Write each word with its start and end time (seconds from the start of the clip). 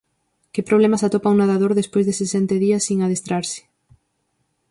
Que 0.53 0.67
problemas 0.69 1.01
atopa 1.07 1.31
un 1.33 1.37
nadador 1.41 1.71
despois 1.75 2.05
de 2.05 2.17
sesenta 2.21 2.55
días 2.65 2.85
sen 2.87 2.97
adestrarse? 3.01 3.61